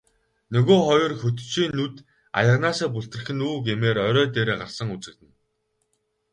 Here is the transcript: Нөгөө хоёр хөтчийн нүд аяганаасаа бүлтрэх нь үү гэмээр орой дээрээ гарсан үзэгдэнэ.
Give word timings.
Нөгөө 0.53 0.77
хоёр 0.87 1.11
хөтчийн 1.21 1.71
нүд 1.79 1.95
аяганаасаа 2.39 2.89
бүлтрэх 2.93 3.27
нь 3.35 3.43
үү 3.47 3.55
гэмээр 3.67 3.97
орой 4.07 4.27
дээрээ 4.29 4.57
гарсан 4.61 4.87
үзэгдэнэ. 4.95 5.35